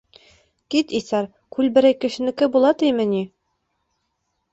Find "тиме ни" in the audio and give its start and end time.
2.81-3.21